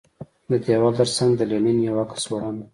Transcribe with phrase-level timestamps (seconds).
[0.49, 2.65] د دېوال ترڅنګ یې د لینن یو عکس ځوړند و